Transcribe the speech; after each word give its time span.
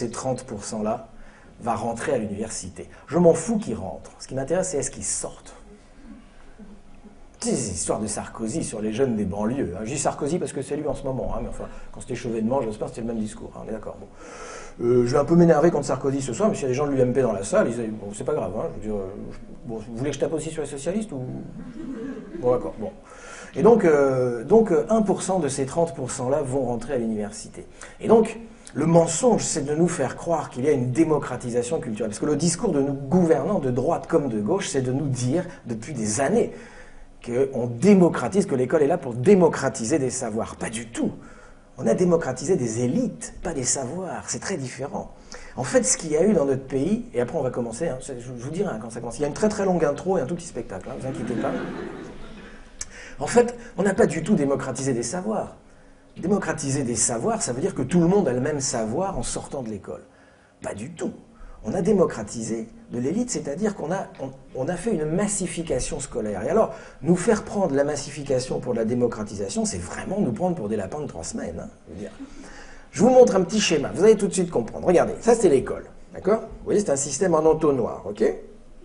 ces 0.00 0.08
30%-là 0.08 1.08
va 1.60 1.74
rentrer 1.74 2.14
à 2.14 2.18
l'université. 2.18 2.88
Je 3.06 3.18
m'en 3.18 3.34
fous 3.34 3.58
qu'ils 3.58 3.74
rentrent. 3.74 4.12
Ce 4.18 4.28
qui 4.28 4.34
m'intéresse, 4.34 4.70
c'est 4.70 4.78
est-ce 4.78 4.90
qu'ils 4.90 5.04
sortent. 5.04 5.54
Ces 7.40 7.70
histoires 7.70 8.00
de 8.00 8.06
Sarkozy 8.06 8.64
sur 8.64 8.82
les 8.82 8.92
jeunes 8.92 9.16
des 9.16 9.24
banlieues. 9.24 9.74
Hein. 9.76 9.80
Je 9.84 9.92
dis 9.92 9.98
Sarkozy 9.98 10.38
parce 10.38 10.52
que 10.52 10.60
c'est 10.60 10.76
lui 10.76 10.86
en 10.86 10.94
ce 10.94 11.04
moment, 11.04 11.34
hein, 11.34 11.40
mais 11.42 11.48
enfin, 11.48 11.64
quand 11.92 12.00
c'était 12.00 12.14
Chevènement, 12.14 12.60
j'espère 12.62 12.88
que 12.88 12.94
c'était 12.94 13.06
le 13.06 13.12
même 13.14 13.22
discours. 13.22 13.50
Hein, 13.56 13.62
on 13.64 13.68
est 13.68 13.72
d'accord. 13.72 13.96
Bon. 13.98 14.06
Euh, 14.82 15.06
je 15.06 15.12
vais 15.12 15.18
un 15.18 15.24
peu 15.24 15.36
m'énerver 15.36 15.70
contre 15.70 15.86
Sarkozy 15.86 16.20
ce 16.22 16.32
soir, 16.32 16.48
mais 16.48 16.54
s'il 16.54 16.64
y 16.64 16.66
a 16.66 16.68
des 16.68 16.74
gens 16.74 16.86
de 16.86 16.92
l'UMP 16.92 17.20
dans 17.20 17.32
la 17.32 17.44
salle, 17.44 17.68
ils 17.68 17.76
disent, 17.76 17.90
bon, 17.90 18.12
c'est 18.14 18.24
pas 18.24 18.34
grave. 18.34 18.52
Je 18.54 18.88
veux 18.88 18.94
dire, 18.94 19.02
euh, 19.02 19.08
bon, 19.66 19.76
vous 19.76 19.96
voulez 19.96 20.10
que 20.10 20.16
je 20.16 20.20
tape 20.20 20.32
aussi 20.32 20.50
sur 20.50 20.62
les 20.62 20.68
socialistes 20.68 21.12
ou... 21.12 21.22
Bon, 22.40 22.52
d'accord. 22.52 22.74
Bon. 22.78 22.90
Et 23.56 23.62
donc, 23.62 23.84
euh, 23.84 24.44
donc 24.44 24.70
1% 24.70 25.40
de 25.40 25.48
ces 25.48 25.64
30%-là 25.66 26.42
vont 26.42 26.64
rentrer 26.66 26.94
à 26.94 26.98
l'université. 26.98 27.66
Et 28.00 28.08
donc, 28.08 28.38
le 28.74 28.86
mensonge, 28.86 29.42
c'est 29.42 29.64
de 29.64 29.74
nous 29.74 29.88
faire 29.88 30.16
croire 30.16 30.50
qu'il 30.50 30.64
y 30.64 30.68
a 30.68 30.72
une 30.72 30.92
démocratisation 30.92 31.80
culturelle. 31.80 32.10
Parce 32.10 32.20
que 32.20 32.26
le 32.26 32.36
discours 32.36 32.72
de 32.72 32.80
nos 32.80 32.92
gouvernants, 32.92 33.58
de 33.58 33.70
droite 33.70 34.06
comme 34.06 34.28
de 34.28 34.40
gauche, 34.40 34.68
c'est 34.68 34.82
de 34.82 34.92
nous 34.92 35.08
dire 35.08 35.44
depuis 35.66 35.92
des 35.92 36.20
années 36.20 36.52
qu'on 37.24 37.66
démocratise, 37.66 38.46
que 38.46 38.54
l'école 38.54 38.82
est 38.82 38.86
là 38.86 38.98
pour 38.98 39.14
démocratiser 39.14 39.98
des 39.98 40.10
savoirs. 40.10 40.56
Pas 40.56 40.70
du 40.70 40.86
tout. 40.86 41.12
On 41.78 41.86
a 41.86 41.94
démocratisé 41.94 42.56
des 42.56 42.80
élites, 42.84 43.34
pas 43.42 43.52
des 43.52 43.64
savoirs. 43.64 44.24
C'est 44.28 44.40
très 44.40 44.56
différent. 44.56 45.14
En 45.56 45.64
fait, 45.64 45.82
ce 45.82 45.96
qu'il 45.96 46.12
y 46.12 46.16
a 46.16 46.24
eu 46.24 46.32
dans 46.32 46.44
notre 46.44 46.66
pays, 46.66 47.06
et 47.14 47.20
après 47.20 47.38
on 47.38 47.42
va 47.42 47.50
commencer, 47.50 47.88
hein, 47.88 47.98
je 48.00 48.32
vous 48.32 48.50
dirai 48.50 48.70
hein, 48.70 48.78
quand 48.80 48.90
ça 48.90 49.00
commence, 49.00 49.18
il 49.18 49.22
y 49.22 49.24
a 49.24 49.28
une 49.28 49.34
très 49.34 49.48
très 49.48 49.64
longue 49.64 49.84
intro 49.84 50.16
et 50.18 50.20
un 50.20 50.26
tout 50.26 50.34
petit 50.34 50.46
spectacle, 50.46 50.88
ne 50.88 50.92
hein, 50.92 50.96
vous 51.00 51.06
inquiétez 51.06 51.34
pas. 51.40 51.52
En 53.18 53.26
fait, 53.26 53.56
on 53.76 53.82
n'a 53.82 53.94
pas 53.94 54.06
du 54.06 54.22
tout 54.22 54.34
démocratisé 54.34 54.92
des 54.92 55.02
savoirs. 55.02 55.56
Démocratiser 56.20 56.82
des 56.82 56.96
savoirs, 56.96 57.40
ça 57.40 57.52
veut 57.52 57.60
dire 57.60 57.74
que 57.74 57.82
tout 57.82 58.00
le 58.00 58.06
monde 58.06 58.28
a 58.28 58.32
le 58.32 58.40
même 58.40 58.60
savoir 58.60 59.18
en 59.18 59.22
sortant 59.22 59.62
de 59.62 59.70
l'école. 59.70 60.02
Pas 60.62 60.74
du 60.74 60.90
tout. 60.90 61.12
On 61.64 61.74
a 61.74 61.82
démocratisé 61.82 62.68
de 62.90 62.98
l'élite, 62.98 63.30
c'est-à-dire 63.30 63.74
qu'on 63.74 63.90
a, 63.90 64.76
fait 64.76 64.92
une 64.92 65.04
massification 65.04 66.00
scolaire. 66.00 66.42
Et 66.44 66.48
alors, 66.48 66.74
nous 67.02 67.16
faire 67.16 67.44
prendre 67.44 67.74
la 67.74 67.84
massification 67.84 68.60
pour 68.60 68.74
la 68.74 68.84
démocratisation, 68.84 69.64
c'est 69.64 69.78
vraiment 69.78 70.20
nous 70.20 70.32
prendre 70.32 70.56
pour 70.56 70.68
des 70.68 70.76
lapins 70.76 71.00
de 71.00 71.06
trois 71.06 71.24
semaines. 71.24 71.60
Hein, 71.60 72.08
je, 72.92 73.00
vous 73.00 73.10
montre 73.10 73.36
un 73.36 73.42
petit 73.42 73.60
schéma, 73.60 73.90
vous 73.94 74.04
allez 74.04 74.16
tout 74.16 74.26
de 74.26 74.32
suite 74.32 74.50
comprendre. 74.50 74.86
Regardez, 74.86 75.14
ça 75.20 75.34
c'est 75.34 75.48
l'école, 75.48 75.84
Vous 76.14 76.32
voyez, 76.64 76.80
c'est 76.80 76.90
un 76.90 76.96
système 76.96 77.34
en 77.34 77.44
entonnoir, 77.44 78.04
ok? 78.06 78.24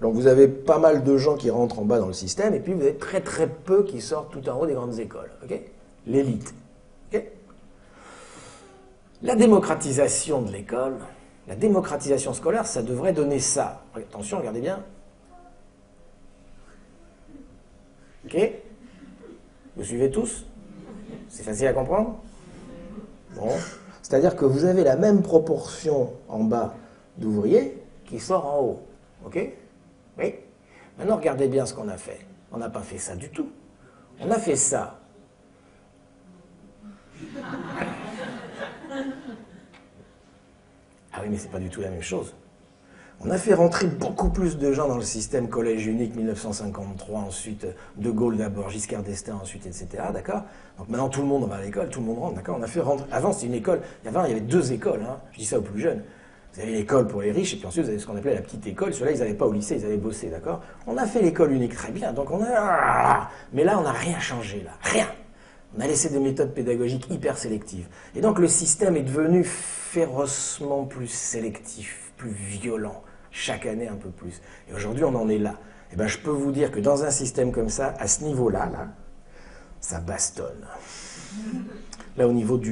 Donc 0.00 0.14
vous 0.14 0.28
avez 0.28 0.48
pas 0.48 0.78
mal 0.78 1.04
de 1.04 1.16
gens 1.16 1.36
qui 1.36 1.50
rentrent 1.50 1.80
en 1.80 1.84
bas 1.84 1.98
dans 1.98 2.06
le 2.06 2.12
système, 2.12 2.54
et 2.54 2.60
puis 2.60 2.72
vous 2.72 2.82
avez 2.82 2.96
très 2.96 3.20
très 3.20 3.48
peu 3.48 3.84
qui 3.84 4.00
sortent 4.00 4.32
tout 4.32 4.48
en 4.48 4.60
haut 4.60 4.66
des 4.66 4.74
grandes 4.74 4.98
écoles. 4.98 5.30
L'élite. 6.06 6.54
La 9.22 9.36
démocratisation 9.36 10.42
de 10.42 10.52
l'école, 10.52 10.96
la 11.46 11.56
démocratisation 11.56 12.32
scolaire, 12.32 12.66
ça 12.66 12.82
devrait 12.82 13.12
donner 13.12 13.38
ça. 13.38 13.82
Attention, 13.94 14.38
regardez 14.38 14.60
bien. 14.60 14.82
Ok 18.24 18.36
Vous 19.76 19.84
suivez 19.84 20.10
tous? 20.10 20.46
C'est 21.28 21.42
facile 21.42 21.66
à 21.68 21.72
comprendre? 21.72 22.20
Bon. 23.34 23.50
C'est-à-dire 24.02 24.36
que 24.36 24.44
vous 24.44 24.64
avez 24.64 24.84
la 24.84 24.96
même 24.96 25.22
proportion 25.22 26.12
en 26.28 26.44
bas 26.44 26.74
d'ouvriers 27.18 27.82
qui 28.06 28.18
sort 28.18 28.46
en 28.46 28.60
haut. 28.60 28.82
Ok? 29.24 29.38
Oui. 30.18 30.34
Maintenant, 30.98 31.16
regardez 31.16 31.48
bien 31.48 31.64
ce 31.66 31.74
qu'on 31.74 31.88
a 31.88 31.96
fait. 31.96 32.20
On 32.52 32.58
n'a 32.58 32.68
pas 32.68 32.82
fait 32.82 32.98
ça 32.98 33.14
du 33.14 33.30
tout. 33.30 33.50
On 34.20 34.30
a 34.30 34.38
fait 34.38 34.56
ça. 34.56 34.98
Ah 41.12 41.19
oui, 41.19 41.19
mais 41.30 41.36
c'est 41.38 41.50
pas 41.50 41.58
du 41.58 41.68
tout 41.70 41.80
la 41.80 41.90
même 41.90 42.02
chose. 42.02 42.34
On 43.22 43.30
a 43.30 43.36
fait 43.36 43.52
rentrer 43.52 43.86
beaucoup 43.86 44.30
plus 44.30 44.56
de 44.56 44.72
gens 44.72 44.88
dans 44.88 44.96
le 44.96 45.02
système 45.02 45.48
collège 45.48 45.86
unique 45.86 46.16
1953, 46.16 47.20
ensuite 47.20 47.66
De 47.96 48.10
Gaulle 48.10 48.38
d'abord, 48.38 48.70
Giscard 48.70 49.02
d'Estaing 49.02 49.34
ensuite, 49.34 49.66
etc. 49.66 49.88
D'accord? 50.14 50.44
Donc 50.78 50.88
maintenant 50.88 51.10
tout 51.10 51.20
le 51.20 51.26
monde 51.26 51.46
va 51.46 51.56
à 51.56 51.60
l'école, 51.60 51.90
tout 51.90 52.00
le 52.00 52.06
monde 52.06 52.18
rentre, 52.18 52.36
d'accord? 52.36 52.56
On 52.58 52.62
a 52.62 52.66
fait 52.66 52.80
rentrer. 52.80 53.06
Avant 53.12 53.32
c'était 53.32 53.48
une 53.48 53.54
école, 53.54 53.82
il 54.04 54.10
y 54.10 54.16
avait 54.16 54.40
deux 54.40 54.72
écoles, 54.72 55.02
hein. 55.06 55.18
je 55.32 55.38
dis 55.38 55.44
ça 55.44 55.58
aux 55.58 55.62
plus 55.62 55.80
jeunes. 55.80 56.02
Vous 56.54 56.62
avez 56.62 56.72
l'école 56.72 57.06
pour 57.06 57.20
les 57.20 57.30
riches, 57.30 57.54
et 57.54 57.56
puis 57.58 57.66
ensuite 57.66 57.84
vous 57.84 57.90
avez 57.90 57.98
ce 57.98 58.06
qu'on 58.06 58.16
appelait 58.16 58.34
la 58.34 58.40
petite 58.40 58.66
école. 58.66 58.92
Ceux-là, 58.92 59.12
ils 59.12 59.18
n'allaient 59.18 59.34
pas 59.34 59.46
au 59.46 59.52
lycée, 59.52 59.76
ils 59.76 59.84
allaient 59.84 59.96
bosser, 59.98 60.30
d'accord? 60.30 60.62
On 60.86 60.96
a 60.96 61.06
fait 61.06 61.22
l'école 61.22 61.52
unique 61.52 61.74
très 61.74 61.92
bien, 61.92 62.12
donc 62.12 62.30
on 62.30 62.42
a. 62.42 63.28
Mais 63.52 63.64
là, 63.64 63.78
on 63.78 63.82
n'a 63.82 63.92
rien 63.92 64.18
changé, 64.18 64.62
là. 64.64 64.72
Rien. 64.80 65.06
On 65.76 65.80
a 65.80 65.86
laissé 65.86 66.08
des 66.10 66.18
méthodes 66.18 66.52
pédagogiques 66.52 67.08
hyper 67.10 67.38
sélectives. 67.38 67.88
Et 68.14 68.20
donc 68.20 68.38
le 68.38 68.48
système 68.48 68.96
est 68.96 69.02
devenu 69.02 69.44
férocement 69.44 70.84
plus 70.84 71.08
sélectif, 71.08 72.12
plus 72.16 72.30
violent, 72.32 73.02
chaque 73.30 73.66
année 73.66 73.88
un 73.88 73.96
peu 73.96 74.10
plus. 74.10 74.40
Et 74.68 74.74
aujourd'hui, 74.74 75.04
on 75.04 75.14
en 75.14 75.28
est 75.28 75.38
là. 75.38 75.54
Et 75.90 75.94
eh 75.94 75.96
bien, 75.96 76.06
je 76.06 76.18
peux 76.18 76.30
vous 76.30 76.52
dire 76.52 76.70
que 76.70 76.78
dans 76.78 77.02
un 77.04 77.10
système 77.10 77.50
comme 77.50 77.68
ça, 77.68 77.94
à 77.98 78.06
ce 78.06 78.22
niveau-là, 78.22 78.68
là, 78.70 78.88
ça 79.80 79.98
bastonne. 79.98 80.66
Là, 82.16 82.28
au 82.28 82.32
niveau 82.32 82.58
du 82.58 82.68